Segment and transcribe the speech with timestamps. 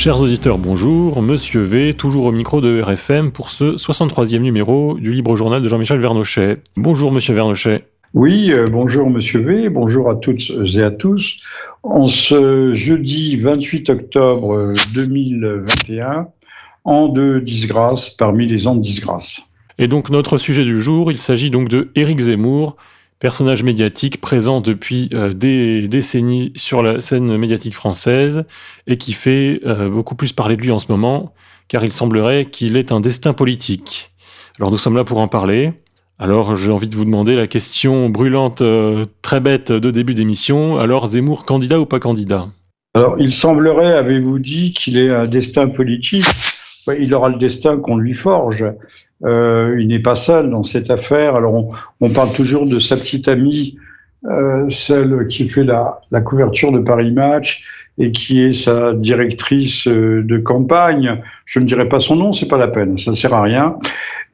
[0.00, 1.20] Chers auditeurs, bonjour.
[1.20, 5.68] Monsieur V, toujours au micro de RFM pour ce 63e numéro du Libre Journal de
[5.68, 6.56] Jean-Michel Vernochet.
[6.74, 7.84] Bonjour, monsieur Vernochet.
[8.14, 11.36] Oui, euh, bonjour Monsieur V, bonjour à toutes et à tous.
[11.82, 16.28] En ce jeudi 28 octobre 2021,
[16.84, 19.42] an de disgrâce parmi les ans de disgrâce.
[19.76, 22.78] Et donc notre sujet du jour, il s'agit donc de Éric Zemmour,
[23.20, 28.44] personnage médiatique présent depuis euh, des décennies sur la scène médiatique française
[28.86, 31.34] et qui fait euh, beaucoup plus parler de lui en ce moment,
[31.68, 34.10] car il semblerait qu'il ait un destin politique.
[34.58, 35.72] Alors nous sommes là pour en parler.
[36.18, 40.78] Alors j'ai envie de vous demander la question brûlante, euh, très bête de début d'émission.
[40.78, 42.48] Alors Zemmour, candidat ou pas candidat?
[42.94, 46.24] Alors il semblerait, avez-vous dit, qu'il ait un destin politique?
[46.98, 48.64] Il aura le destin qu'on lui forge.
[49.24, 51.34] Euh, il n'est pas seul dans cette affaire.
[51.34, 53.76] Alors on, parle toujours de sa petite amie,
[54.24, 57.62] euh, celle qui fait la, la, couverture de Paris Match
[57.98, 61.22] et qui est sa directrice euh, de campagne.
[61.44, 63.76] Je ne dirai pas son nom, c'est pas la peine, ça sert à rien.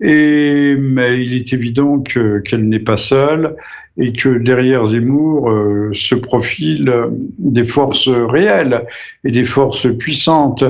[0.00, 3.56] Et mais il est évident que qu'elle n'est pas seule
[3.98, 6.92] et que derrière Zemmour euh, se profilent
[7.38, 8.84] des forces réelles
[9.24, 10.64] et des forces puissantes.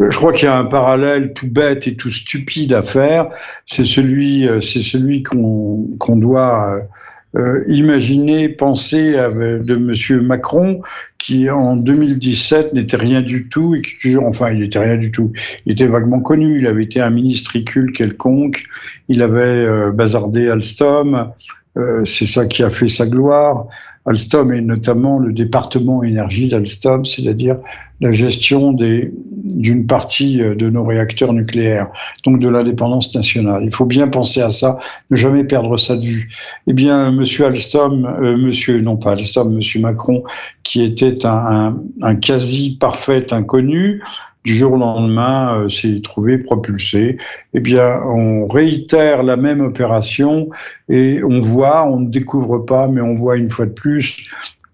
[0.00, 3.28] Je crois qu'il y a un parallèle tout bête et tout stupide à faire.
[3.66, 6.82] C'est celui, euh, c'est celui qu'on qu'on doit
[7.34, 10.22] euh, imaginer, penser de M.
[10.22, 10.82] Macron,
[11.22, 15.12] qui en 2017 n'était rien du tout, et qui toujours, enfin, il n'était rien du
[15.12, 15.32] tout.
[15.64, 16.58] Il était vaguement connu.
[16.58, 18.64] Il avait été un ministricule quelconque.
[19.08, 21.32] Il avait euh, bazardé Alstom.
[21.78, 23.66] Euh, c'est ça qui a fait sa gloire.
[24.04, 27.58] Alstom et notamment le département énergie d'Alstom, c'est-à-dire
[28.00, 31.88] la gestion d'une partie euh, de nos réacteurs nucléaires,
[32.24, 33.62] donc de l'indépendance nationale.
[33.64, 34.78] Il faut bien penser à ça,
[35.10, 36.30] ne jamais perdre ça de vue.
[36.66, 40.24] Eh bien, Monsieur Alstom, euh, Monsieur non pas Alstom, Monsieur Macron,
[40.64, 44.02] qui était un, un quasi parfait inconnu,
[44.44, 47.16] du jour au lendemain euh, s'est trouvé propulsé.
[47.54, 50.50] Eh bien, on réitère la même opération
[50.88, 54.16] et on voit, on ne découvre pas, mais on voit une fois de plus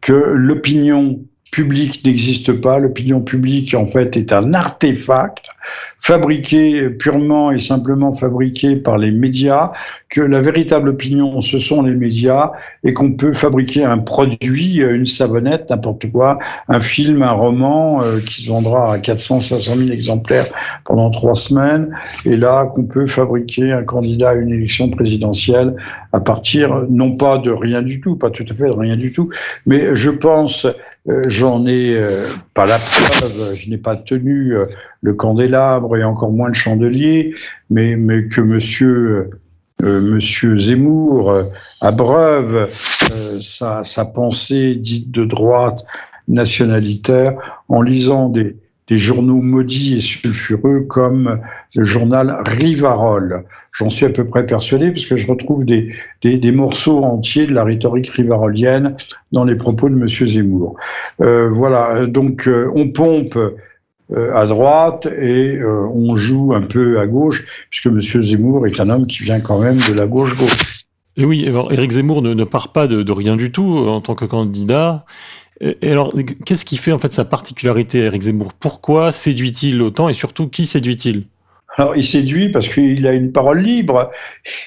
[0.01, 1.21] que l'opinion
[1.51, 2.79] publique n'existe pas.
[2.79, 5.49] L'opinion publique, en fait, est un artefact
[5.99, 9.73] fabriqué purement et simplement fabriqué par les médias,
[10.09, 12.53] que la véritable opinion, ce sont les médias,
[12.85, 18.21] et qu'on peut fabriquer un produit, une savonnette, n'importe quoi, un film, un roman, euh,
[18.21, 20.47] qui se vendra à 400, 500 000 exemplaires
[20.85, 25.75] pendant trois semaines, et là, qu'on peut fabriquer un candidat à une élection présidentielle
[26.13, 29.13] à partir, non pas de rien du tout, pas tout à fait de rien du
[29.13, 29.31] tout,
[29.67, 30.67] mais je pense
[31.09, 34.55] euh, j'en ai euh, pas la preuve, je n'ai pas tenu
[35.05, 37.35] euh, le candélabre et encore moins le chandelier,
[37.71, 39.31] mais, mais que monsieur,
[39.81, 41.45] monsieur Zemmour
[41.81, 42.69] abreuve
[43.41, 45.85] sa, sa pensée dite de droite
[46.29, 48.57] nationalitaire en lisant des,
[48.91, 51.41] journaux maudits et sulfureux comme
[51.75, 53.45] le journal Rivarol.
[53.73, 58.09] J'en suis à peu près persuadé parce je retrouve des, morceaux entiers de la rhétorique
[58.09, 58.97] rivarolienne
[59.33, 60.09] dans les propos de M.
[60.09, 60.79] Zemmour.
[61.21, 63.57] Euh, voilà, donc euh, on pompe euh,
[64.17, 68.01] à droite et on joue un peu à gauche puisque M.
[68.01, 70.85] Zemmour est un homme qui vient quand même de la gauche-gauche.
[71.19, 75.05] Et oui, Éric Zemmour ne, part pas de, rien du tout en tant que candidat.
[75.61, 76.15] Et alors,
[76.47, 78.53] qu'est-ce qui fait en fait sa particularité, Eric Zemmour?
[78.53, 81.25] Pourquoi séduit-il autant et surtout qui séduit-il?
[81.79, 84.11] Alors, il séduit parce qu'il a une parole libre.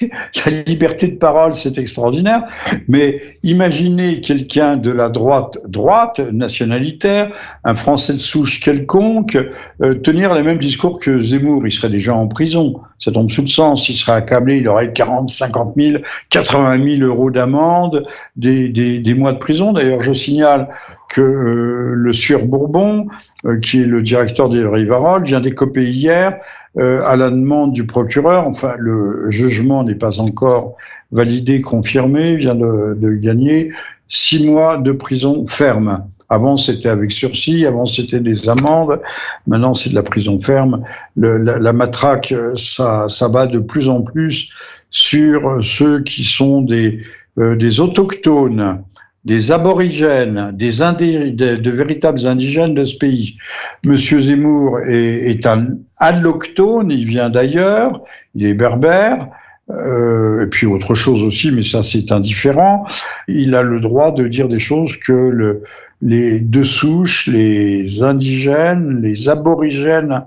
[0.00, 2.44] La liberté de parole, c'est extraordinaire.
[2.88, 7.30] Mais imaginez quelqu'un de la droite, droite, nationalitaire,
[7.64, 9.36] un Français de souche quelconque,
[9.82, 11.66] euh, tenir les mêmes discours que Zemmour.
[11.66, 12.80] Il serait déjà en prison.
[12.98, 13.90] Ça tombe sous le sens.
[13.90, 14.56] Il serait accablé.
[14.56, 15.98] Il aurait 40, 50 000,
[16.30, 18.06] 80 000 euros d'amende,
[18.36, 19.72] des, mois de prison.
[19.74, 20.68] D'ailleurs, je signale
[21.10, 23.06] que euh, le Sieur Bourbon,
[23.44, 26.38] euh, qui est le directeur des Rivarol, vient d'écoper hier
[26.78, 28.46] euh, à la demande du procureur.
[28.46, 30.76] Enfin, le jugement n'est pas encore
[31.10, 33.70] validé, confirmé, vient de, gagner
[34.08, 36.06] six mois de prison ferme.
[36.30, 39.00] Avant, c'était avec sursis, avant, c'était des amendes,
[39.46, 40.82] maintenant, c'est de la prison ferme.
[41.16, 44.48] La, matraque, ça, ça va de plus en plus
[44.88, 47.02] sur ceux qui sont des,
[47.38, 48.82] euh, des autochtones
[49.24, 53.38] des aborigènes, des de, de, véritables indigènes de ce pays.
[53.86, 58.02] Monsieur Zemmour est, est un alloctone, il vient d'ailleurs,
[58.34, 59.28] il est berbère,
[59.70, 62.84] euh, et puis autre chose aussi, mais ça c'est indifférent.
[63.28, 65.62] Il a le droit de dire des choses que le,
[66.00, 70.24] les deux souches, les indigènes, les aborigènes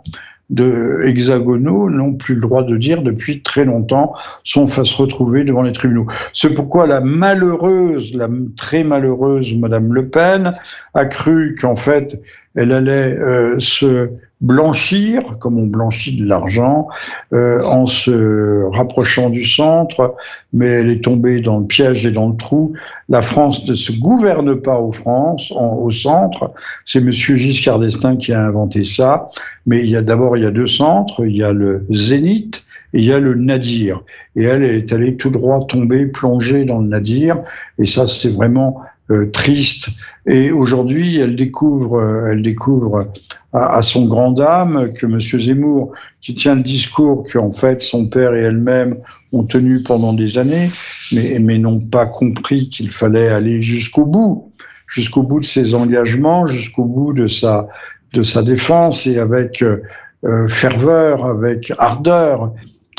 [0.50, 4.14] de hexagonaux n'ont plus le droit de dire depuis très longtemps,
[4.44, 6.08] sont à se retrouver devant les tribunaux.
[6.34, 10.56] C'est pourquoi la malheureuse, la très malheureuse Madame Le Pen
[10.94, 12.22] a cru qu'en fait
[12.56, 14.10] elle allait euh, se
[14.42, 16.88] blanchir, comme on blanchit de l'argent,
[17.34, 20.16] euh, en se rapprochant du centre,
[20.54, 22.74] mais elle est tombée dans le piège et dans le trou.
[23.10, 26.52] La France ne se gouverne pas au, France, au centre.
[26.84, 29.30] C'est Monsieur Giscard d'Estaing qui a inventé ça.
[29.66, 31.26] Mais il y a d'abord il y a deux centres.
[31.26, 34.02] Il y a le Zénith et il y a le Nadir.
[34.36, 37.42] Et elle, elle est allée tout droit tomber, plonger dans le Nadir.
[37.80, 38.82] Et ça, c'est vraiment
[39.12, 39.90] euh, triste.
[40.26, 43.12] Et aujourd'hui, elle découvre, euh, elle découvre
[43.54, 45.20] à, son grand âme que M.
[45.20, 45.92] Zemmour,
[46.22, 48.98] qui tient le discours qu'en fait son père et elle-même
[49.32, 50.72] ont tenu pendant des années,
[51.12, 54.52] mais, mais n'ont pas compris qu'il fallait aller jusqu'au bout,
[54.88, 57.68] jusqu'au bout de ses engagements, jusqu'au bout de sa,
[58.14, 59.64] de sa défense et avec
[60.26, 62.52] euh, ferveur, avec ardeur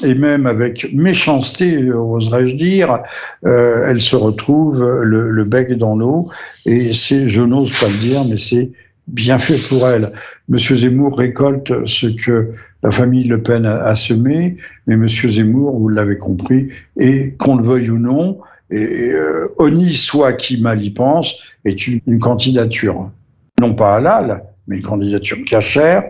[0.05, 3.01] et même avec méchanceté, oserais-je dire,
[3.47, 6.31] euh, elle se retrouve le, bec dans l'eau.
[6.67, 8.71] Et c'est, je n'ose pas le dire, mais c'est
[9.07, 10.13] bien fait pour elle.
[10.49, 12.53] Monsieur Zemmour récolte ce que
[12.83, 14.57] la famille Le Pen a, semé,
[14.87, 18.39] mais Monsieur Zemmour, vous l'avez compris, et qu'on le veuille ou non,
[18.71, 23.11] et euh, Oni soit qui mal y pense, est une, une candidature,
[23.61, 26.03] non pas halal, mais une candidature cachère,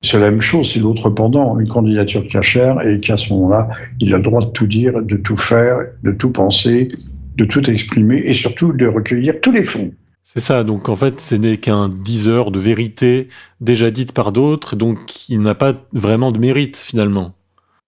[0.00, 3.68] c'est la même chose, c'est l'autre pendant, une candidature cachère, et qu'à ce moment-là,
[4.00, 6.88] il a le droit de tout dire, de tout faire, de tout penser,
[7.36, 9.90] de tout exprimer, et surtout de recueillir tous les fonds.
[10.22, 13.28] C'est ça, donc en fait, ce n'est qu'un diseur de vérité
[13.60, 17.32] déjà dite par d'autres, donc il n'a pas vraiment de mérite finalement.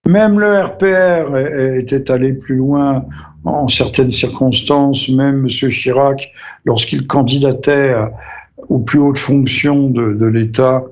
[0.09, 1.37] Même le RPR
[1.79, 3.05] était allé plus loin
[3.45, 5.49] en certaines circonstances, même M.
[5.71, 6.33] Chirac,
[6.65, 7.95] lorsqu'il candidatait
[8.69, 10.85] aux plus hautes fonctions de l'État,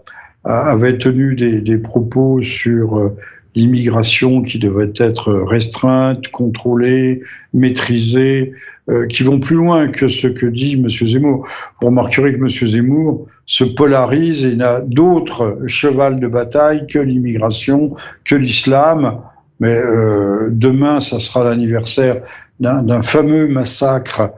[0.48, 3.16] avait tenu des, propos sur euh,
[3.54, 7.22] l'immigration qui devait être restreinte, contrôlée,
[7.52, 8.52] maîtrisée,
[8.88, 10.88] euh, qui vont plus loin que ce que dit M.
[10.88, 11.46] Zemmour.
[11.80, 12.48] Vous remarquerez que M.
[12.48, 17.94] Zemmour se polarise et n'a d'autre cheval de bataille que l'immigration,
[18.24, 19.20] que l'islam.
[19.60, 22.22] Mais euh, demain, ça sera l'anniversaire
[22.60, 24.32] d'un fameux massacre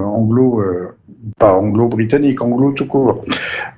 [0.61, 0.95] euh,
[1.37, 3.25] pas anglo-britannique, anglo tout court,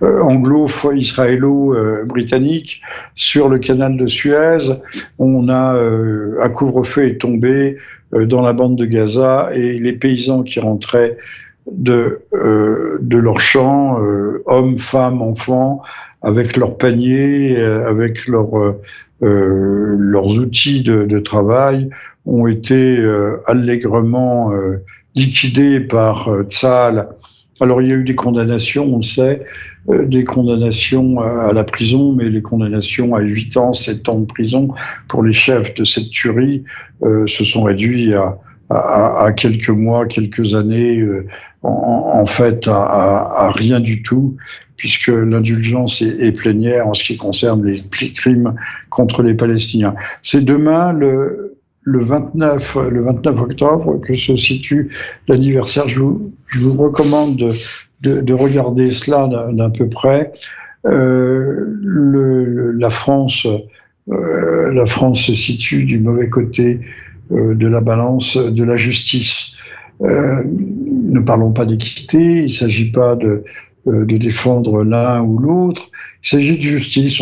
[0.02, 2.82] anglo-israélo-britannique
[3.14, 4.58] sur le canal de Suez.
[5.18, 5.74] On a
[6.42, 7.78] un couvre-feu est tombé
[8.12, 11.16] dans la bande de Gaza et les paysans qui rentraient
[11.72, 12.20] de,
[13.00, 13.98] de leurs champs,
[14.44, 15.80] hommes, femmes, enfants,
[16.22, 18.76] avec leurs paniers, avec leurs
[19.22, 21.90] euh, leurs outils de, travail
[22.24, 24.84] ont été euh, allègrement euh,
[25.16, 27.08] liquidés par Tzal.
[27.60, 29.42] Alors il y a eu des condamnations, on le sait,
[29.88, 34.68] des condamnations à la prison, mais les condamnations à 8 ans, 7 ans de prison
[35.08, 36.62] pour les chefs de cette tuerie
[37.02, 38.38] se sont réduits à,
[38.70, 41.02] à, quelques mois, quelques années,
[41.62, 44.36] en, fait à, rien du tout
[44.76, 47.82] puisque l'indulgence est, plénière en ce qui concerne les
[48.12, 48.54] crimes
[48.90, 49.94] contre les Palestiniens.
[50.22, 54.90] C'est demain, le, 29, le 29 octobre, que se situe
[55.26, 55.88] l'anniversaire.
[55.88, 56.32] Je vous,
[56.76, 57.54] recommande
[58.02, 60.32] de, de, regarder cela d'un peu près.
[60.86, 63.46] Euh, la France,
[64.10, 69.56] euh, la France se situe du mauvais côté euh, de la balance de la justice.
[70.00, 73.44] ne parlons pas d'équité, il ne s'agit pas de,
[73.88, 75.90] euh, de défendre l'un ou l'autre.
[76.24, 77.20] Il s'agit de justice.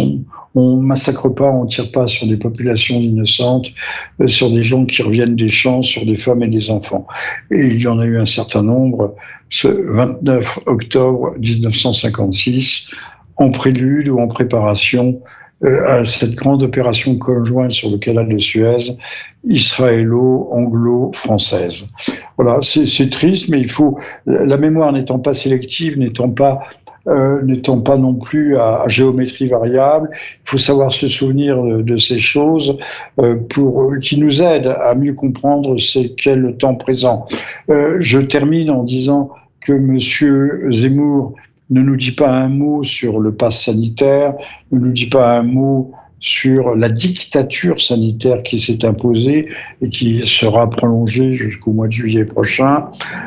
[0.55, 3.73] On ne massacre pas, on ne tire pas sur des populations innocentes,
[4.21, 7.07] euh, sur des gens qui reviennent des champs, sur des femmes et des enfants.
[7.51, 9.15] Et il y en a eu un certain nombre
[9.49, 12.91] ce 29 octobre 1956,
[13.37, 15.29] en prélude ou en préparation euh,
[15.65, 18.99] à cette grande opération conjointe sur le canal de Suez,
[19.45, 21.89] israélo-anglo-française.
[22.37, 26.61] Voilà, c'est triste, mais il faut, la mémoire n'étant pas sélective, n'étant pas
[27.09, 30.11] euh, pas non plus à, géométrie variable.
[30.13, 32.77] Il faut savoir se souvenir de, ces choses
[33.21, 37.27] euh, pour qui nous aident à mieux comprendre ce qu'est le temps présent.
[37.71, 41.35] Euh, je termine en disant que Monsieur Zemmour
[41.71, 44.35] ne nous dit pas un mot sur le pass sanitaire,
[44.73, 49.49] ne nous dit pas un mot sur la dictature sanitaire qui s'est imposée
[49.83, 52.87] et qui sera prolongée jusqu'au mois de juillet prochain.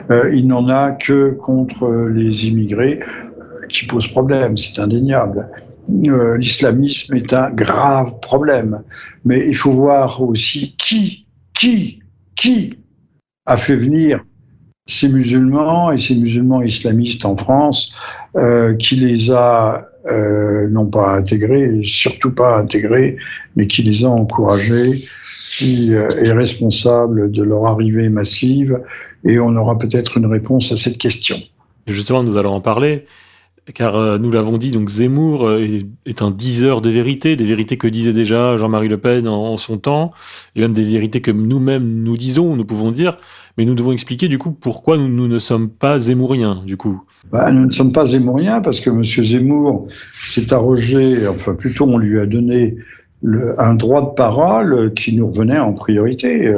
[0.09, 5.47] Euh, il n'en a que contre les immigrés euh, qui posent problème, c'est indéniable.
[6.07, 8.83] Euh, l'islamisme est un grave problème,
[9.25, 11.99] mais il faut voir aussi qui, qui,
[12.35, 12.77] qui
[13.45, 14.23] a fait venir
[14.89, 17.91] ces musulmans et ces musulmans islamistes en France,
[18.35, 23.17] euh, qui les a euh, non pas intégrés, surtout pas intégrés,
[23.55, 25.03] mais qui les a encouragés
[25.57, 28.79] qui est responsable de leur arrivée massive
[29.25, 31.37] et on aura peut-être une réponse à cette question.
[31.87, 33.05] justement, nous allons en parler
[33.73, 35.65] car euh, nous l'avons dit, donc Zemmour euh,
[36.05, 39.77] est, un diseur de vérités, des vérités que disait déjà Jean-Marie Le Pen en, son
[39.77, 40.11] temps,
[40.55, 43.17] et même des vérités que nous-mêmes nous disons, nous pouvons dire,
[43.57, 47.01] mais nous devons expliquer du coup pourquoi nous, ne sommes pas zémouriens du coup.
[47.31, 49.03] Bah, nous ne sommes pas zémouriens parce que M.
[49.03, 49.87] Zemmour
[50.23, 52.75] s'est arrogé, enfin plutôt on lui a donné
[53.57, 56.53] un droit de parole qui nous revenait en priorité.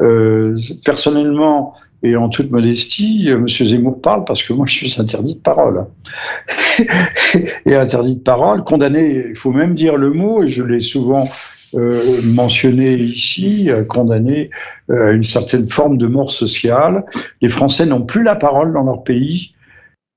[0.00, 3.48] Euh, personnellement, et en toute modestie, euh, M.
[3.48, 5.86] Zemmour parle parce que moi, je suis interdit de parole.
[7.66, 11.24] et interdit de parole, condamné, il faut même dire le mot, et je l'ai souvent
[11.74, 14.50] euh, mentionné ici, euh, condamné
[14.90, 17.06] à une certaine forme de mort sociale.
[17.40, 19.53] Les Français n'ont plus la parole dans leur pays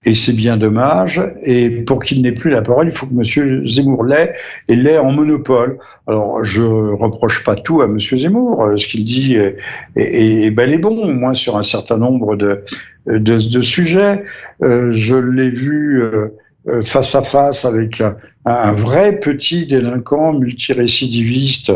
[0.07, 1.21] et c'est bien dommage.
[1.43, 3.67] Et pour qu'il n'ait plus la parole, il faut que M.
[3.67, 4.33] Zemmour l'ait,
[4.69, 5.79] et l'ait en monopole.
[6.07, 7.99] Alors, je reproche pas tout à M.
[7.99, 8.63] Zemmour.
[8.63, 13.61] Euh, ce qu'il dit est, bel et bon, au moins sur un certain nombre de,
[13.61, 14.23] sujets.
[14.63, 16.29] Euh, je l'ai vu euh,
[16.83, 18.01] face à face avec
[18.45, 21.73] un, vrai petit délinquant multirécidiviste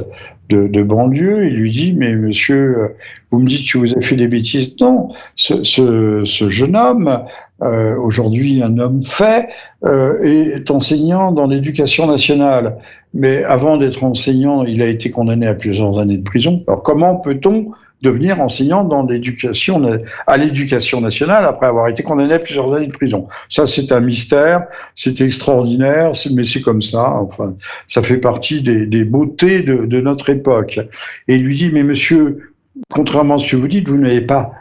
[0.47, 1.47] de, banlieue.
[1.47, 2.95] Il lui dit, mais monsieur,
[3.29, 4.73] vous me dites que vous avez fait des bêtises.
[4.79, 7.25] Non, ce jeune homme
[7.61, 9.47] euh, aujourd'hui un homme fait,
[9.85, 12.77] euh, est enseignant dans l'éducation nationale.
[13.13, 16.63] Mais avant d'être enseignant, il a été condamné à plusieurs années de prison.
[16.67, 22.39] Alors comment peut-on devenir enseignant dans l'éducation à l'éducation nationale après avoir été condamné à
[22.39, 23.27] plusieurs années de prison?
[23.49, 24.65] Ça, c'est un mystère,
[24.95, 27.11] c'est extraordinaire, mais c'est comme ça.
[27.11, 27.53] Enfin,
[27.85, 30.79] ça fait partie des, beautés de, de notre époque.
[31.27, 32.53] Et il lui dit, mais monsieur,
[32.89, 34.53] contrairement à ce que vous dites, vous n'avez pas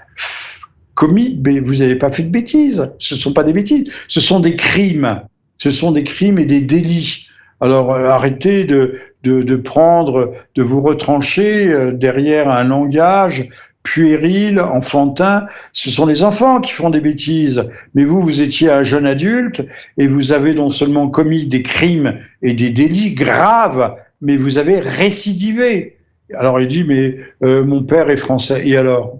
[1.01, 2.87] commis, vous n'avez pas fait de bêtises.
[2.99, 5.23] Ce ne sont pas des bêtises, ce sont des crimes.
[5.57, 7.27] Ce sont des crimes et des délits.
[7.63, 13.49] Alors euh, arrêtez de, prendre, de vous retrancher euh, derrière un langage
[13.83, 15.47] puéril, enfantin.
[15.73, 17.65] Ce sont les enfants qui font des bêtises.
[17.95, 19.67] Mais vous, vous étiez un jeune adulte
[19.97, 24.81] et vous avez non seulement commis des crimes et des délits graves, mais vous avez
[24.81, 25.97] récidivé.
[26.35, 28.69] Alors il dit, mais euh, mon père est français.
[28.69, 29.19] Et alors?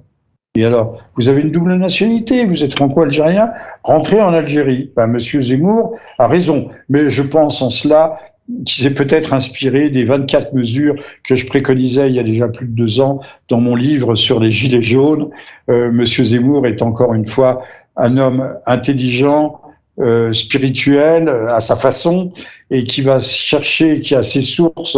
[0.57, 3.53] Et alors, vous avez une double nationalité, vous êtes franco-algérien,
[3.85, 4.91] rentrez en Algérie.
[4.97, 8.19] Ben, Monsieur Zemmour a raison, mais je pense en cela
[8.67, 12.67] qu'il s'est peut-être inspiré des 24 mesures que je préconisais il y a déjà plus
[12.67, 15.31] de deux ans dans mon livre sur les gilets jaunes.
[15.69, 17.63] Euh, Monsieur Zemmour est encore une fois
[17.97, 19.61] un homme intelligent,
[20.01, 22.33] euh, spirituel euh, à sa façon
[22.71, 24.97] et qui va chercher, qui a ses sources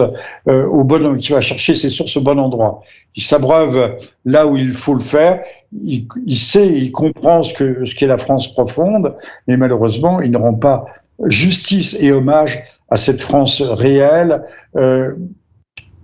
[0.49, 2.83] euh, au bon, qui va chercher ses sources au bon endroit.
[3.17, 5.43] Il s'abreuve là où il faut le faire.
[5.73, 9.15] Il, il sait, il comprend ce que ce qu'est la France profonde,
[9.49, 10.85] mais malheureusement, il ne rend pas
[11.27, 14.43] justice et hommage à cette France réelle.
[14.77, 15.15] Euh,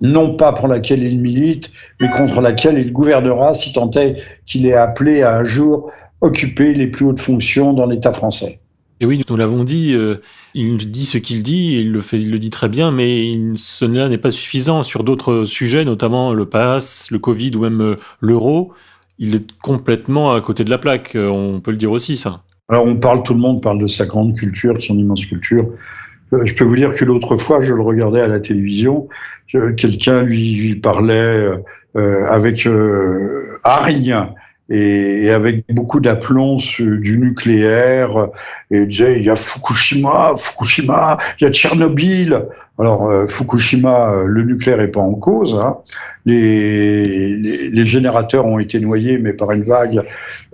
[0.00, 4.64] non pas pour laquelle il milite, mais contre laquelle il gouvernera si tant est qu'il
[4.66, 5.90] est appelé à un jour
[6.20, 8.60] occuper les plus hautes fonctions dans l'État français.
[9.00, 10.16] Et oui, nous l'avons dit, euh,
[10.54, 14.08] il dit ce qu'il dit, il le, fait, il le dit très bien, mais cela
[14.08, 18.72] n'est pas suffisant sur d'autres sujets, notamment le pass, le Covid ou même euh, l'euro.
[19.20, 22.42] Il est complètement à côté de la plaque, euh, on peut le dire aussi, ça.
[22.68, 25.64] Alors on parle, tout le monde parle de sa grande culture, de son immense culture.
[26.32, 29.08] Je peux vous dire que l'autre fois, je le regardais à la télévision,
[29.78, 31.48] quelqu'un lui, parlait
[31.94, 33.56] avec euh,
[34.68, 38.28] et, avec beaucoup d'aplomb du nucléaire.
[38.70, 42.46] Et disait, il y a Fukushima, Fukushima, il y a Tchernobyl.
[42.78, 45.54] Alors, euh, Fukushima, euh, le nucléaire est pas en cause.
[45.54, 45.78] Hein.
[46.26, 50.02] Les, les, générateurs ont été noyés, mais par une vague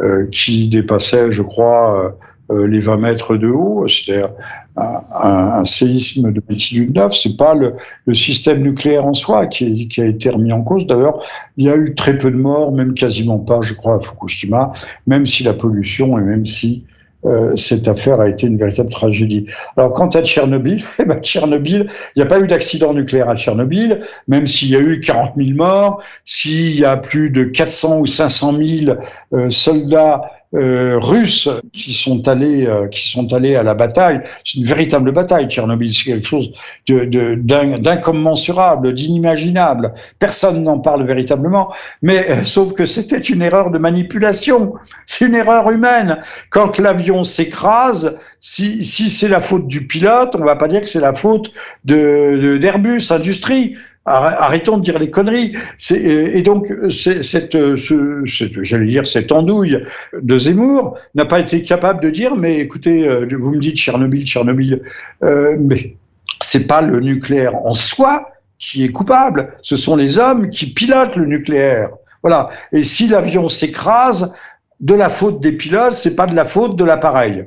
[0.00, 2.16] euh, qui dépassait, je crois,
[2.50, 4.30] les 20 mètres de haut, c'est-à-dire
[4.76, 7.74] un, un, séisme de magnitude 9, c'est pas le,
[8.12, 10.86] système nucléaire en soi qui, qui, a été remis en cause.
[10.86, 11.24] D'ailleurs,
[11.56, 14.72] il y a eu très peu de morts, même quasiment pas, je crois, à Fukushima,
[15.06, 16.84] même si la pollution et même si
[17.26, 19.46] euh, cette affaire a été une véritable tragédie.
[19.76, 23.36] Alors, quant à Tchernobyl, eh ben, Tchernobyl, il n'y a pas eu d'accident nucléaire à
[23.36, 28.00] Tchernobyl, même s'il y a eu 40 000 morts, s'il y a plus de 400
[28.00, 28.98] ou 500 000
[29.32, 30.22] euh, soldats
[30.54, 34.20] euh, russes qui sont allés euh, qui sont allés à la bataille.
[34.44, 35.48] C'est une véritable bataille.
[35.48, 36.52] Tchernobyl, c'est quelque chose
[36.86, 39.92] de, d'incommensurable, d'inimaginable.
[40.18, 44.74] Personne n'en parle véritablement, mais euh, sauf que c'était une erreur de manipulation.
[45.06, 46.18] C'est une erreur humaine.
[46.50, 50.88] Quand l'avion s'écrase, si, si c'est la faute du pilote, on va pas dire que
[50.88, 51.50] c'est la faute
[51.84, 53.76] de, d'Airbus Industrie.
[54.06, 55.56] Arrêtons de dire les conneries.
[55.90, 59.82] Et donc, cette, j'allais dire, cette andouille
[60.20, 64.26] de Zemmour n'a pas été capable de dire, mais écoutez, euh, vous me dites Tchernobyl,
[64.26, 64.82] Tchernobyl,
[65.22, 65.96] euh, mais
[66.42, 69.54] c'est pas le nucléaire en soi qui est coupable.
[69.62, 71.90] Ce sont les hommes qui pilotent le nucléaire.
[72.22, 72.50] Voilà.
[72.72, 74.34] Et si l'avion s'écrase,
[74.80, 77.46] de la faute des pilotes, c'est pas de la faute de l'appareil.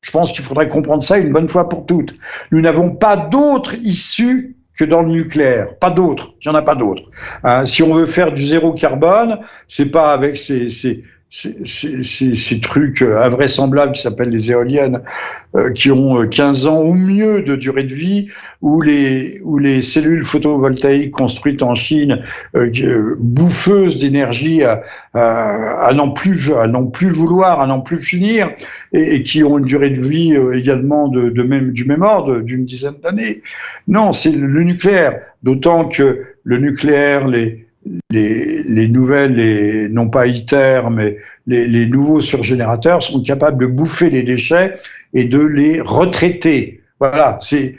[0.00, 2.14] Je pense qu'il faudrait comprendre ça une bonne fois pour toutes.
[2.52, 5.76] Nous n'avons pas d'autre issue que dans le nucléaire.
[5.78, 6.34] Pas d'autre.
[6.40, 7.02] Il n'y en a pas d'autre.
[7.42, 13.02] Hein, si on veut faire du zéro carbone, c'est pas avec ces, ces, ces, trucs
[13.02, 15.02] invraisemblables qui s'appellent les éoliennes,
[15.54, 18.28] euh, qui ont 15 euh, ans ou mieux de durée de vie,
[18.62, 22.22] ou les, ou les cellules photovoltaïques construites en Chine,
[22.54, 24.82] euh, bouffeuses d'énergie à,
[25.94, 26.32] n'en plus,
[27.10, 28.50] vouloir, à n'en plus finir,
[28.92, 32.96] et, qui ont une durée de vie également de même, du même ordre, d'une dizaine
[33.02, 33.42] d'années.
[33.86, 35.20] Non, c'est le nucléaire.
[35.42, 37.67] D'autant que le nucléaire, les,
[38.10, 41.16] les, nouvelles, non pas ITER, mais
[41.46, 44.76] les, nouveaux surgénérateurs sont capables de bouffer les déchets
[45.14, 46.82] et de les retraiter.
[47.00, 47.76] Voilà, c'est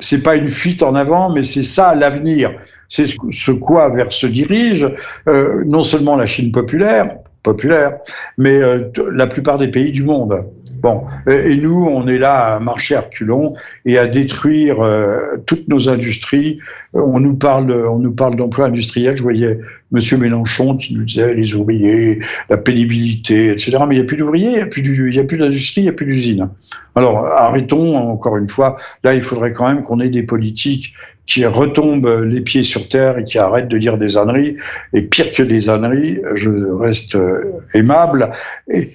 [0.00, 2.52] c'est pas une fuite en avant, mais c'est ça l'avenir.
[2.88, 4.88] C'est ce, quoi vers se dirige
[5.28, 7.98] euh, non seulement la Chine populaire, populaire,
[8.38, 10.44] mais euh, la plupart des pays du monde.
[10.80, 13.52] Bon, et nous, on est là à marcher à reculons
[13.84, 16.58] et à détruire euh, toutes nos industries.
[16.94, 19.14] On nous parle, on nous parle d'emploi industriel.
[19.14, 19.58] Je voyais
[19.92, 23.76] Monsieur Mélenchon qui nous disait les ouvriers, la pénibilité, etc.
[23.86, 26.06] Mais il n'y a plus d'ouvriers, il n'y a plus, d'industrie, il n'y a plus
[26.06, 26.48] d'usines.
[26.94, 28.76] Alors arrêtons encore une fois.
[29.04, 30.94] Là, il faudrait quand même qu'on ait des politiques
[31.26, 34.56] qui retombent les pieds sur terre et qui arrêtent de dire des âneries.
[34.94, 38.30] Et pire que des âneries, je reste euh, aimable.
[38.72, 38.92] Et,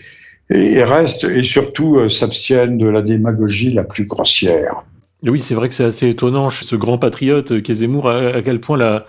[0.49, 4.83] et restent et surtout euh, s'abstiennent de la démagogie la plus grossière.
[5.23, 8.59] Oui, c'est vrai que c'est assez étonnant, ce grand patriote euh, qu'est Zemmour, à, quel
[8.59, 9.07] point la,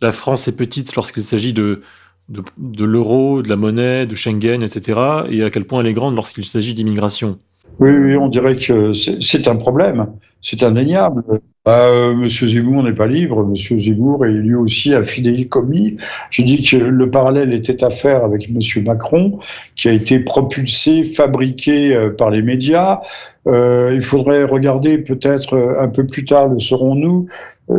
[0.00, 1.82] la France est petite lorsqu'il s'agit de,
[2.28, 4.98] de, de l'euro, de la monnaie, de Schengen, etc.,
[5.28, 7.38] et à quel point elle est grande lorsqu'il s'agit d'immigration.
[7.80, 10.06] Oui, oui, on dirait que c'est un problème,
[10.40, 11.22] c'est indéniable.
[11.68, 13.44] Bah, euh, Monsieur Zemmour n'est pas libre.
[13.44, 15.02] Monsieur Zemmour est lui aussi un
[15.50, 15.98] commis.
[16.30, 19.38] Je dis que le parallèle était à faire avec Monsieur Macron,
[19.76, 23.00] qui a été propulsé, fabriqué euh, par les médias.
[23.46, 27.26] Euh, il faudrait regarder peut-être un peu plus tard, le saurons-nous,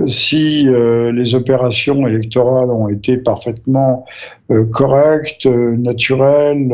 [0.05, 4.05] si les opérations électorales ont été parfaitement
[4.71, 6.69] correctes, naturelles,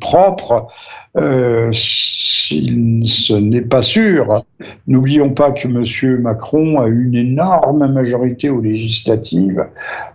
[0.00, 0.68] propres.
[1.14, 4.44] ce n'est pas sûr.
[4.86, 9.64] N'oublions pas que Monsieur Macron a une énorme majorité aux législatives,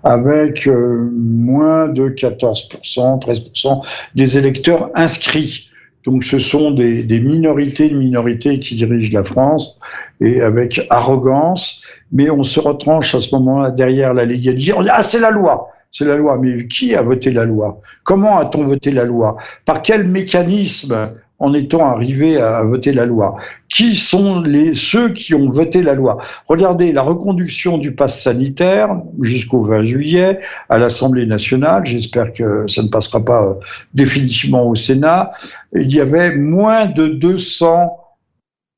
[0.03, 3.85] avec euh, moins de 14%, 13%
[4.15, 5.69] des électeurs inscrits.
[6.05, 9.75] Donc ce sont des, minorités de minorités qui dirigent la France,
[10.19, 14.73] et avec arrogance, mais on se retranche à ce moment-là derrière la légalité.
[14.73, 15.69] On dit, ah c'est la loi.
[15.91, 16.37] C'est la loi.
[16.41, 17.79] Mais qui a voté la loi?
[18.03, 19.37] Comment a-t-on voté la loi?
[19.65, 21.11] Par quel mécanisme?
[21.39, 23.35] En étant arrivé à voter la loi
[23.67, 24.43] Qui sont
[24.73, 26.17] ceux qui ont voté la loi?
[26.47, 31.85] Regardez la reconduction du pass sanitaire jusqu'au 20 juillet à l'Assemblée nationale.
[31.85, 33.53] J'espère que ça ne passera pas euh,
[33.93, 35.31] définitivement au Sénat.
[35.75, 37.97] Il y avait moins de 200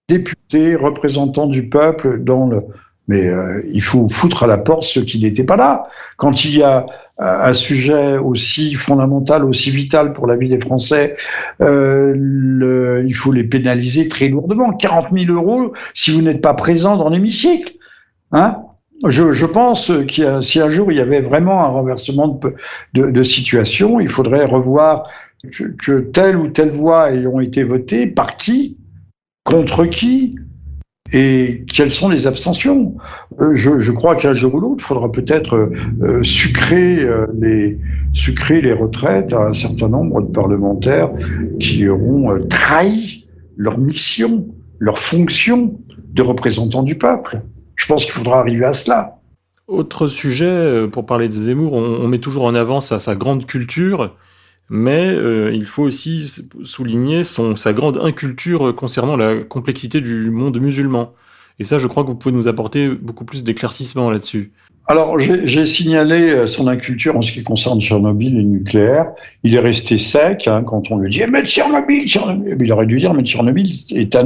[0.07, 2.63] députés représentants du peuple dans le,
[3.07, 5.85] mais euh, il faut foutre à la porte ceux qui n'étaient pas là.
[6.17, 6.85] Quand il y a
[7.19, 11.15] euh, un sujet aussi fondamental, aussi vital pour la vie des Français,
[11.61, 14.73] euh, il faut les pénaliser très lourdement.
[14.73, 17.73] 40 000 euros si vous n'êtes pas présent dans l'hémicycle.
[18.31, 18.57] Hein
[19.05, 22.39] je, pense qu'il si un jour il y avait vraiment un renversement
[22.93, 25.09] de, situation, il faudrait revoir
[25.51, 28.77] que, que telle ou telle voix ayant été votée, par qui,
[29.43, 30.35] contre qui,
[31.13, 32.95] et quelles sont les abstentions?
[33.39, 35.69] Euh, je, je, crois qu'un jour ou l'autre, il faudra peut-être
[36.01, 37.77] euh, sucrer, euh, les,
[38.11, 41.11] sucrer les retraites à un certain nombre de parlementaires
[41.59, 44.47] qui auront trahi leur mission,
[44.79, 45.79] leur fonction
[46.13, 47.41] de représentants du peuple.
[47.75, 49.19] Je pense qu'il faudra arriver à cela.
[49.67, 54.15] Autre sujet, pour parler de Zemmour, on, met toujours en avant sa grande culture
[54.69, 60.59] mais euh, il faut aussi souligner son, sa grande inculture concernant la complexité du monde
[60.59, 61.13] musulman.
[61.59, 64.51] Et ça, je crois que vous pouvez nous apporter beaucoup plus d'éclaircissements là-dessus.
[64.87, 69.07] Alors, j'ai signalé euh, son inculture en ce qui concerne Tchernobyl et le nucléaire.
[69.41, 72.99] Il est resté sec hein, quand on lui dit Mais Tchernobyl, Tchernobyl Il aurait dû
[72.99, 74.25] dire Mais Tchernobyl est un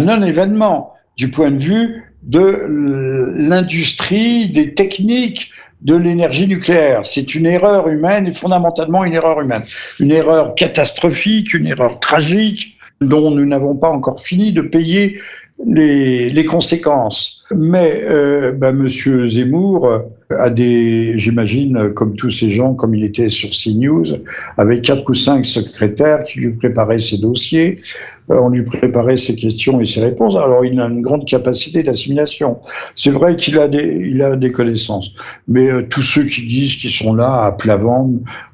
[0.00, 5.50] non-événement non du point de vue de l'industrie, des techniques,
[5.82, 7.04] de l'énergie nucléaire.
[7.04, 9.62] C'est une erreur humaine et fondamentalement une erreur humaine.
[10.00, 15.20] Une erreur catastrophique, une erreur tragique dont nous n'avons pas encore fini de payer
[15.66, 17.44] les, conséquences.
[17.54, 23.28] Mais euh, bah, Monsieur Zemmour a des, j'imagine, comme tous ces gens, comme il était
[23.28, 24.04] sur CNews,
[24.56, 27.80] avec quatre ou cinq secrétaires qui lui préparaient ses dossiers,
[28.30, 30.36] on lui préparait ses questions et ses réponses.
[30.36, 32.58] Alors il a une grande capacité d'assimilation.
[32.94, 35.12] C'est vrai qu'il a des, il a des connaissances,
[35.46, 37.78] mais euh, tous ceux qui disent qu'ils sont là à plat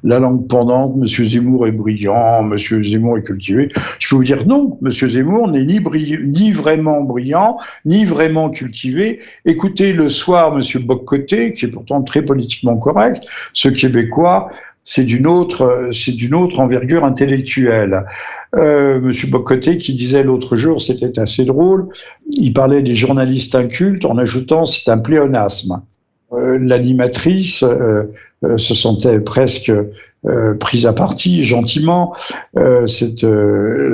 [0.05, 3.71] la langue pendante, Monsieur Zemmour est brillant, Monsieur Zemmour est cultivé.
[3.99, 5.81] Je peux vous dire non, Monsieur Zemmour n'est ni,
[6.21, 9.21] ni vraiment brillant, ni vraiment cultivé.
[9.47, 14.51] Écoutez le soir Monsieur Boccoté, qui est pourtant très politiquement correct, ce Québécois
[14.85, 18.05] c'est d'une autre, c'est d'une autre envergure intellectuelle.
[18.57, 21.89] Euh, Monsieur Bocoté qui disait l'autre jour, c'était assez drôle,
[22.31, 25.83] il parlait des journalistes incultes en ajoutant c'est un pléonasme.
[26.33, 28.05] Euh, L'animatrice euh,
[28.57, 29.73] se sentait presque
[30.59, 32.15] prise à partie gentiment.
[32.87, 33.27] Cette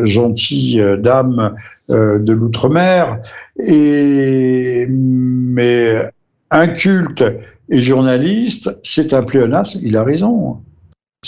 [0.05, 1.57] gentille dame
[1.89, 3.19] de l'outre-mer,
[3.59, 6.09] et mais
[6.53, 7.25] inculte
[7.69, 9.81] et journaliste, c'est un pléonasme.
[9.83, 10.61] Il a raison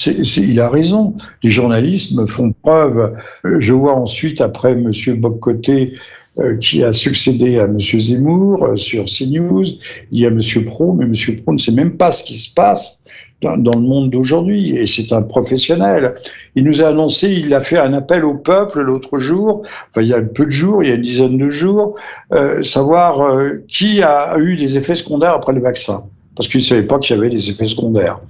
[0.07, 1.15] il a raison.
[1.43, 3.15] Les journalistes font preuve.
[3.45, 4.91] Je vois ensuite, après M.
[5.17, 5.95] Bobcoté,
[6.39, 7.79] euh, qui a succédé à M.
[7.79, 9.67] Zemmour euh, sur CNews,
[10.11, 10.41] il y a M.
[10.65, 11.37] Pro, mais M.
[11.43, 13.03] Pro ne sait même pas ce qui se passe
[13.43, 16.15] dans, le monde d'aujourd'hui, et c'est un professionnel.
[16.55, 20.09] Il nous a annoncé, il a fait un appel au peuple l'autre jour, enfin il
[20.09, 21.97] y a peu de jours, il y a une dizaine de jours,
[22.33, 23.21] euh, savoir
[23.69, 26.05] qui a eu des effets secondaires après le vaccin
[26.37, 28.21] parce qu'il ne savait pas qu'il y avait des effets secondaires.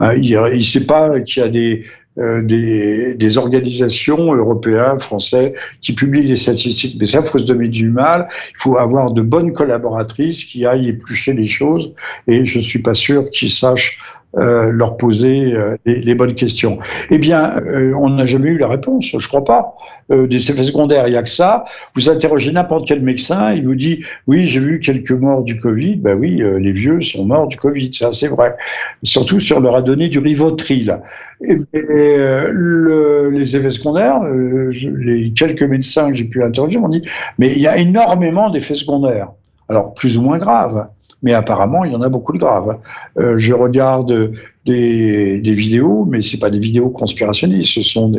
[0.00, 1.84] Hein, il ne sait pas qu'il y a des,
[2.18, 6.96] euh, des, des, organisations européennes, français, qui publient des statistiques.
[6.98, 8.26] Mais ça, il faut se donner du mal.
[8.50, 11.92] Il faut avoir de bonnes collaboratrices qui aillent éplucher les choses.
[12.26, 13.98] Et je ne suis pas sûr qu'ils sachent
[14.38, 16.78] euh, leur poser euh, les, bonnes questions
[17.10, 19.74] Eh bien, euh, on n'a jamais eu la réponse, je crois pas.
[20.10, 21.64] des effets secondaires, il n'y a que ça.
[21.94, 25.96] Vous interrogez n'importe quel médecin, il vous dit oui, j'ai vu quelques morts du Covid.
[25.96, 28.56] Ben oui, les vieux sont morts du Covid, ça c'est vrai.
[29.02, 30.98] Surtout si on leur a donné du Rivotril.
[31.44, 37.02] Et, le, les effets secondaires, les quelques médecins que j'ai pu interroger m'ont dit
[37.38, 39.28] mais il y a énormément d'effets secondaires.
[39.72, 40.86] Alors plus ou moins graves
[41.22, 42.78] mais apparemment, il y en a beaucoup de graves.
[43.16, 44.32] Euh, je regarde
[44.64, 48.12] des, vidéos, mais c'est pas des vidéos conspirationnistes, ce sont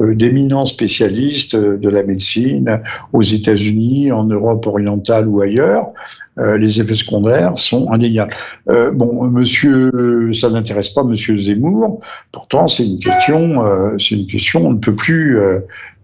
[0.00, 2.80] euh, d'éminents spécialistes de la médecine
[3.12, 5.92] aux États-Unis, en Europe orientale ou ailleurs.
[6.38, 8.34] Euh, les effets secondaires sont indéniables.
[8.68, 12.00] Euh, bon, monsieur, ça n'intéresse pas monsieur Zemmour.
[12.30, 15.38] Pourtant, c'est une question, euh, c'est une question on ne peut plus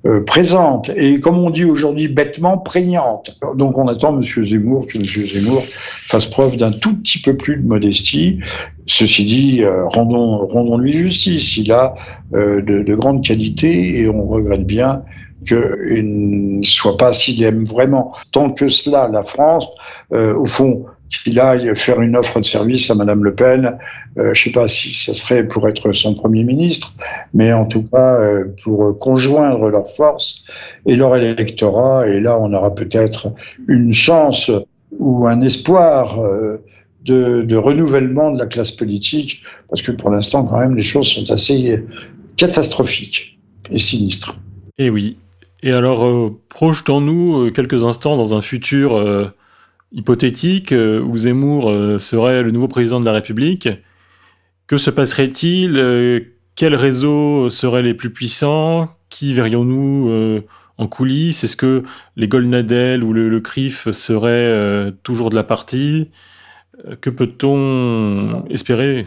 [0.05, 3.38] euh, présente et, comme on dit aujourd'hui, bêtement prégnante.
[3.55, 4.23] Donc on attend M.
[4.45, 5.05] Zemmour, que M.
[5.05, 5.62] Zemmour
[6.07, 8.41] fasse preuve d'un tout petit peu plus de modestie.
[8.87, 11.57] Ceci dit, euh, rendons, rendons-lui justice.
[11.57, 11.95] Il a
[12.35, 15.03] euh, de, de grandes qualités et on regrette bien
[15.47, 19.67] qu'il ne soit pas, s'il aime vraiment tant que cela la France,
[20.12, 20.85] au fond,
[21.18, 23.79] qu'il aille faire une offre de service à Madame Le Pen.
[24.18, 26.94] Euh, je ne sais pas si ça serait pour être son Premier ministre,
[27.35, 30.42] mais en tout cas euh, pour conjoindre leurs forces
[30.87, 32.09] et leur électorat.
[32.09, 33.33] Et là, on aura peut-être
[33.68, 34.51] une chance
[34.98, 36.59] ou un espoir euh,
[37.05, 41.09] de, de, renouvellement de la classe politique, parce que pour l'instant, quand même, les choses
[41.09, 41.83] sont assez
[42.37, 43.38] catastrophiques
[43.70, 44.38] et sinistres.
[44.79, 45.16] Et eh oui.
[45.64, 49.33] Et alors, projetons-nous quelques instants dans un futur
[49.93, 53.69] hypothétique euh, où Zemmour euh, serait le nouveau président de la République,
[54.67, 56.21] que se passerait-il euh,
[56.55, 58.91] Quels réseaux seraient les plus puissants?
[59.11, 60.43] Qui verrions-nous
[60.79, 61.45] en coulisses?
[61.45, 61.83] Est-ce que
[62.17, 66.09] les Goldnadel ou le, CRIF seraient toujours de la partie?
[67.03, 69.07] Que peut-on espérer?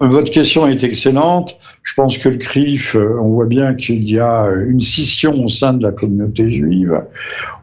[0.00, 1.56] Votre question est excellente.
[1.84, 5.48] Je pense que le CRIF, euh, on voit bien qu'il y a une scission au
[5.48, 7.00] sein de la communauté juive.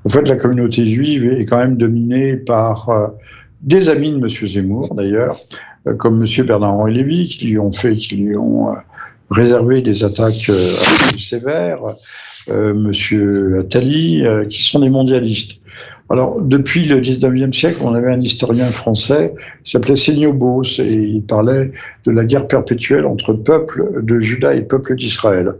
[0.05, 3.07] En fait, la communauté juive est quand même dominée par euh,
[3.61, 4.27] des amis de M.
[4.29, 5.37] Zemmour, d'ailleurs,
[5.87, 6.45] euh, comme M.
[6.45, 8.75] Bernard-Henri Lévy, qui lui ont fait, qui lui ont
[9.29, 10.49] réservé des attaques
[11.09, 11.81] plus sévères,
[12.49, 12.91] M.
[13.59, 15.59] Attali, qui sont des mondialistes.
[16.11, 19.95] Alors, depuis le 19e siècle, on avait un historien français qui s'appelait
[20.33, 21.71] Bos et il parlait
[22.03, 25.53] de la guerre perpétuelle entre peuple de Juda et peuple d'Israël.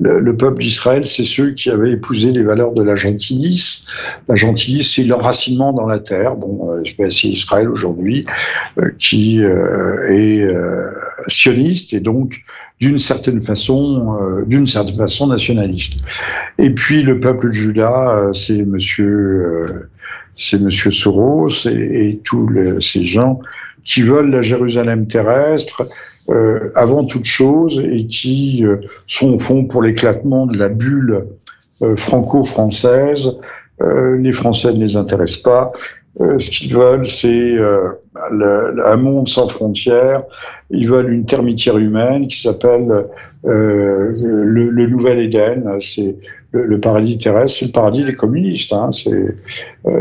[0.00, 3.86] Le, peuple d'Israël, c'est ceux qui avaient épousé les valeurs de la gentillisse.
[4.28, 6.34] La gentillisse, c'est l'enracinement dans la terre.
[6.34, 8.24] Bon, euh, c'est Israël aujourd'hui
[8.78, 10.48] euh, qui euh, est
[11.28, 12.42] sioniste et donc
[12.80, 15.98] d'une certaine façon, d'une certaine façon nationaliste.
[16.58, 19.88] Et puis le peuple de Juda, c'est Monsieur,
[20.36, 22.48] c'est Monsieur Soros et, tous
[22.80, 23.40] ces gens
[23.84, 25.86] qui veulent la Jérusalem terrestre
[26.30, 31.26] euh, avant toute chose et qui euh, sont au fond pour l'éclatement de la bulle
[31.82, 33.38] euh, franco-française.
[33.80, 35.70] les Français ne les intéressent pas
[36.20, 40.22] Euh, ce qu'ils veulent, c'est euh, un monde sans frontières.
[40.70, 43.06] Ils veulent une termitière humaine qui s'appelle
[43.44, 45.78] euh, le, Nouvel Éden.
[45.80, 46.16] C'est
[46.52, 48.72] le, paradis terrestre, c'est le paradis des communistes.
[48.72, 48.90] Hein.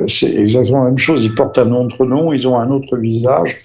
[0.08, 1.26] C'est exactement la même chose.
[1.26, 3.56] Ils portent un autre nom, ils ont un autre visage,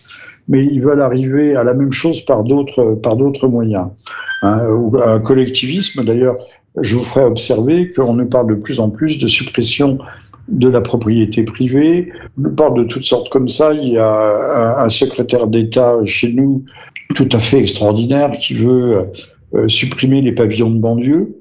[0.49, 3.89] mais ils veulent arriver à la même chose par d'autres par d'autres moyens.
[4.41, 4.63] Hein.
[5.05, 6.37] Un collectivisme, d'ailleurs,
[6.81, 9.99] je vous ferai observer qu'on nous parle de plus en plus de suppression
[10.49, 12.11] de la propriété privée.
[12.43, 13.73] On parle de toutes sortes comme ça.
[13.73, 16.65] Il y a un, secrétaire d'État chez nous
[17.15, 19.11] tout à fait extraordinaire qui veut
[19.55, 21.35] euh, supprimer les pavillons de banlieue.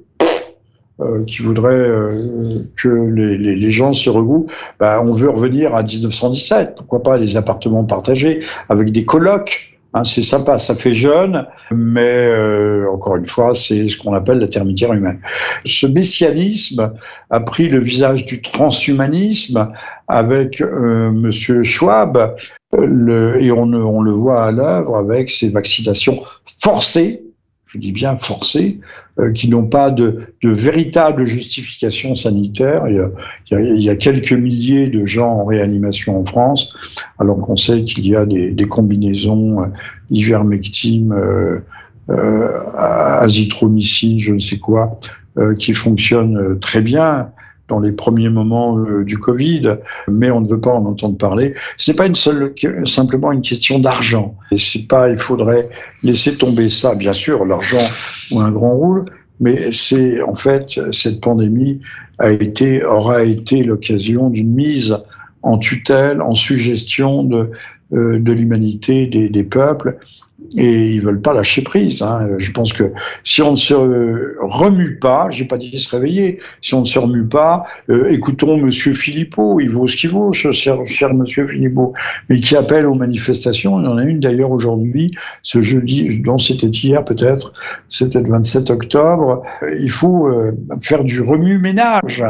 [1.00, 4.52] Euh, qui voudrait euh, que les, gens se regroupent.
[4.80, 10.03] Ben, on veut revenir à 1917, pourquoi pas les appartements partagés avec des colocs Hein,
[10.03, 14.47] c'est sympa, ça fait jeune, mais euh, encore une fois, c'est ce qu'on appelle la
[14.47, 15.19] termitière humaine.
[15.65, 16.93] Ce messianisme
[17.31, 19.71] a pris le visage du transhumanisme
[20.07, 22.36] avec euh, Monsieur Schwab,
[22.77, 26.21] le, et on, on le voit à l'œuvre avec ses vaccinations
[26.62, 27.23] forcées
[27.67, 28.80] je dis bien forcés,
[29.19, 32.86] euh, qui n'ont pas de, de, véritable justification sanitaire.
[32.88, 36.73] Il y, a, quelques milliers de gens en réanimation en France,
[37.19, 39.67] alors qu'on sait qu'il y a des, combinaisons euh,
[40.10, 41.60] ivermectine, euh,
[42.10, 42.47] euh,
[43.19, 44.99] azithromycine, je ne sais quoi,
[45.60, 47.30] qui fonctionnent très bien
[47.67, 49.77] dans les premiers moments euh, du Covid,
[50.08, 51.53] mais on ne veut pas en entendre parler.
[51.77, 52.53] C'est pas une seule,
[52.86, 54.36] simplement une question d'argent.
[54.51, 55.69] Et c'est pas, il faudrait
[56.03, 57.86] laisser tomber ça, bien sûr, l'argent
[58.32, 59.06] ou un grand rôle,
[59.39, 61.80] mais c'est en fait cette pandémie
[62.19, 64.97] a été, aura été l'occasion d'une mise
[65.43, 67.52] en tutelle, en suggestion de,
[67.93, 69.97] euh, de l'humanité des, peuples
[70.58, 72.02] et ils veulent pas lâcher prise.
[72.02, 72.28] Hein.
[72.38, 72.91] Je pense que
[73.23, 73.73] si on ne se
[74.41, 78.58] remue pas, j'ai pas dit se réveiller, si on ne se remue pas, euh, écoutons
[78.58, 80.52] Monsieur Philippot, il vaut ce qu'il vaut, cher,
[80.86, 81.93] cher Monsieur Philippot,
[82.28, 83.80] mais qui appelle aux manifestations.
[83.80, 87.54] Il y en a une d'ailleurs aujourd'hui, ce jeudi, dont c'était hier peut-être,
[87.88, 89.43] c'était le 27 octobre.
[89.80, 92.21] Il faut euh, faire du remue-ménage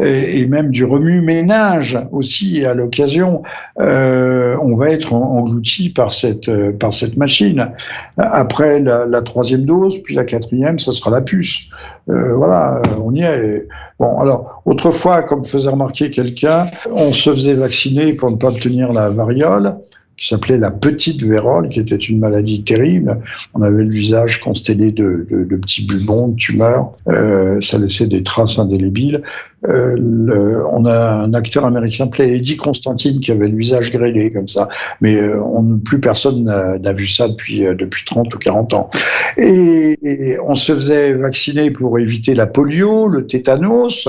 [0.00, 3.42] et même du remue-ménage aussi à l'occasion,
[3.80, 7.72] euh, on va être englouti par cette, par cette machine.
[8.16, 11.62] Après la, la, troisième dose, puis la quatrième, ça sera la puce.
[12.08, 13.66] Euh, voilà, on y est.
[13.98, 18.92] Bon, alors, autrefois, comme faisait remarquer quelqu'un, on se faisait vacciner pour ne pas obtenir
[18.92, 19.74] la variole
[20.18, 23.20] qui s'appelait la petite vérole, qui était une maladie terrible.
[23.54, 26.92] On avait le visage constellé de, de, petits bulbons, de tumeurs.
[27.06, 29.22] Euh, ça laissait des traces indélébiles.
[29.68, 34.48] Euh, on a un acteur américain appelé Eddie Constantine qui avait le visage grêlé comme
[34.48, 34.68] ça.
[35.00, 35.40] Mais euh,
[35.84, 38.90] plus personne n'a vu ça depuis, depuis 30 ou 40 ans.
[39.36, 44.08] Et on se faisait vacciner pour éviter la polio, le tétanos.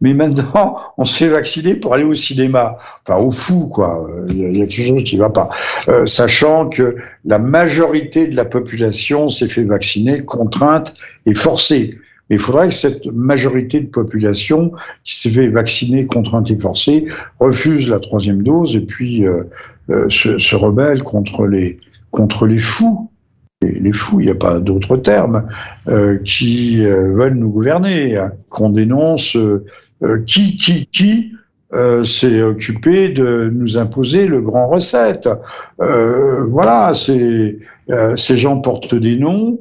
[0.00, 2.76] Mais maintenant, on se fait vacciner pour aller au cinéma.
[3.06, 4.06] Enfin, au fou, quoi.
[4.28, 5.50] Il y a quelque chose qui ne va pas.
[5.88, 10.94] Euh, sachant que la majorité de la population s'est fait vacciner, contrainte
[11.26, 11.98] et forcée.
[12.30, 14.72] Mais il faudrait que cette majorité de population
[15.04, 17.04] qui s'est fait vacciner, contrainte et forcée,
[17.38, 19.44] refuse la troisième dose et puis euh,
[19.90, 21.78] euh, se, se, rebelle contre les,
[22.10, 23.10] contre les fous
[23.62, 25.46] les fous, il n'y a pas d'autre terme,
[25.88, 29.64] euh, qui euh, veulent nous gouverner, qu'on dénonce euh,
[30.26, 31.32] qui, qui, qui
[32.04, 35.28] s'est occupé de nous imposer le grand recette.
[35.78, 37.56] voilà, ces
[38.36, 39.58] gens portent des noms,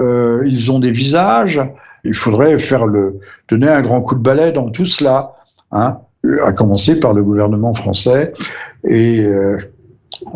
[0.00, 1.60] ils ont des visages.
[2.04, 3.18] Il faudrait faire le,
[3.50, 5.34] donner un grand coup de balai dans tout cela,
[5.70, 5.98] hein,
[6.42, 8.32] à commencer par le gouvernement français
[8.88, 9.22] et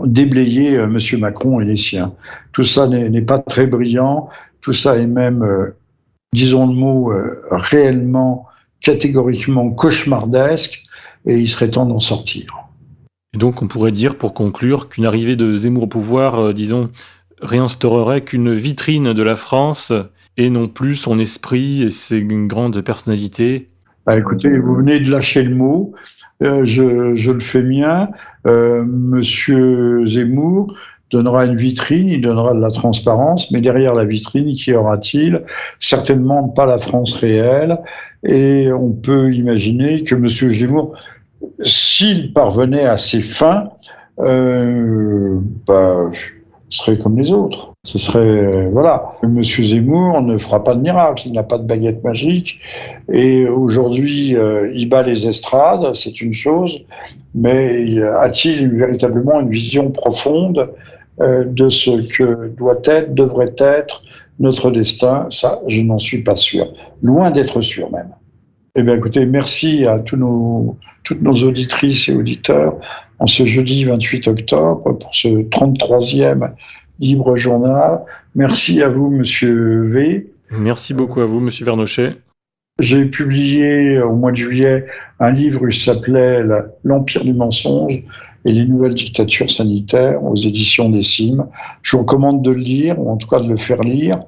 [0.05, 0.99] déblayer euh, M.
[1.19, 2.15] Macron et les siens.
[2.53, 4.29] Tout ça n'est pas très brillant,
[4.61, 5.77] tout ça est même, euh,
[6.33, 8.47] disons le mot, euh, réellement,
[8.81, 10.83] catégoriquement cauchemardesque,
[11.27, 12.45] et il serait temps d'en sortir.
[13.35, 16.91] Et donc on pourrait dire, pour conclure, qu'une arrivée de Zemmour au pouvoir, disons,
[17.41, 19.93] réinstaurerait qu'une vitrine de la France
[20.37, 23.69] et non plus son esprit et ses grandes personnalités
[24.07, 25.95] bah, écoutez, vous venez de lâcher le mot.
[26.43, 28.11] Euh, je, le fais mien.
[28.47, 30.75] Euh, Monsieur Zemmour
[31.11, 35.43] donnera une vitrine, il donnera de la transparence, mais derrière la vitrine, qui aura-t-il?
[35.79, 37.79] Certainement pas la France réelle.
[38.25, 40.97] Et on peut imaginer que Monsieur Zemmour,
[41.61, 43.71] s'il parvenait à ses fins,
[44.21, 46.11] euh, bah,
[46.69, 47.74] serait comme les autres.
[47.85, 51.65] Ce serait, euh, voilà, Monsieur Zemmour ne fera pas de miracle, il n'a pas de
[51.65, 52.59] baguette magique,
[53.13, 56.83] et aujourd'hui, euh, il bat les estrades, c'est une chose,
[57.35, 60.71] mais a-t-il véritablement une vision profonde
[61.21, 64.03] euh, de ce que doit être, devrait être
[64.41, 65.27] notre destin?
[65.31, 68.11] Ça, je n'en suis pas sûr, loin d'être sûr même.
[68.77, 72.77] Eh bien, écoutez, merci à tous nos, toutes nos auditrices et auditeurs
[73.19, 76.51] en ce jeudi 28 octobre pour ce 33e
[77.01, 78.01] Libre Journal.
[78.35, 80.31] Merci à vous, Monsieur V.
[80.51, 82.17] Merci beaucoup à vous, Monsieur Vernochet.
[82.81, 84.87] J'ai publié au mois de juillet
[85.21, 86.43] un livre qui s'appelait
[86.83, 88.03] L'Empire du mensonge
[88.45, 91.49] et les nouvelles dictatures sanitaires aux éditions des CIM.
[91.83, 94.19] Je vous recommande de le lire, ou en tout cas de le faire lire,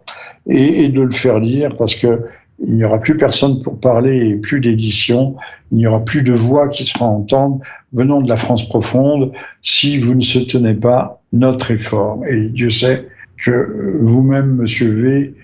[0.47, 2.21] et, et de le faire lire parce que
[2.59, 5.37] il n'y aura plus personne pour parler et plus d'édition.
[5.71, 7.61] Il n'y aura plus de voix qui se fera entendre
[7.93, 12.25] venant de la France profonde si vous ne soutenez pas notre effort.
[12.27, 15.35] Et Dieu sait que vous-même, Monsieur V,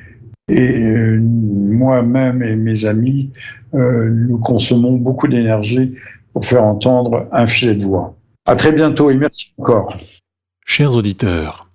[0.48, 3.30] et euh, moi-même et mes amis,
[3.74, 5.94] euh, nous consommons beaucoup d'énergie
[6.32, 8.16] pour faire entendre un filet de voix.
[8.46, 9.96] À très bientôt et merci encore.
[10.64, 11.70] Chers auditeurs,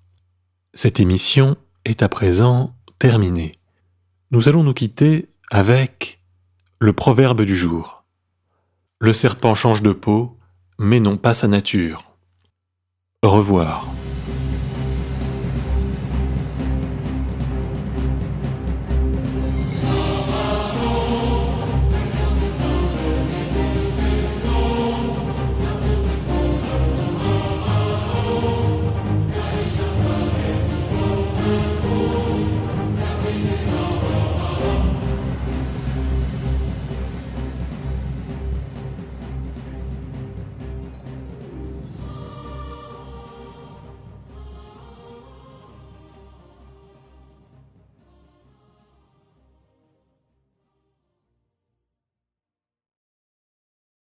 [0.74, 3.52] cette émission est à présent terminée.
[4.30, 6.20] Nous allons nous quitter avec
[6.80, 8.04] le proverbe du jour.
[9.00, 10.36] Le serpent change de peau,
[10.78, 12.04] mais non pas sa nature.
[13.22, 13.88] Au revoir.